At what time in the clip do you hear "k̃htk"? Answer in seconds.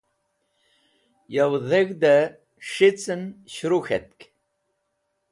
3.85-4.19